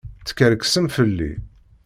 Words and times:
Teskerksem 0.25 0.85
fell-i. 0.95 1.31